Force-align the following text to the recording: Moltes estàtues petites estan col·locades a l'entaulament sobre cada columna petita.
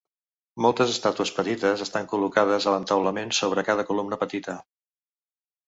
Moltes 0.65 0.93
estàtues 0.93 1.31
petites 1.39 1.83
estan 1.85 2.09
col·locades 2.15 2.67
a 2.67 2.75
l'entaulament 2.77 3.37
sobre 3.43 3.67
cada 3.71 3.89
columna 3.93 4.23
petita. 4.25 4.59